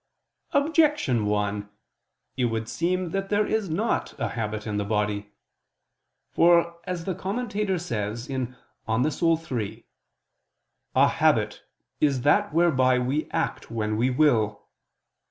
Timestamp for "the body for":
4.77-6.81